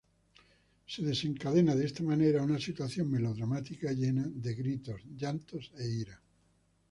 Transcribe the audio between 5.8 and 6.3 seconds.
ira.